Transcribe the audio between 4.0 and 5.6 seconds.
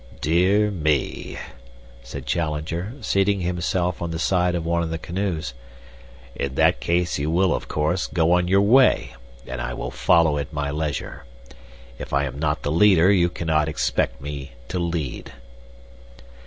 on the side of one of the canoes.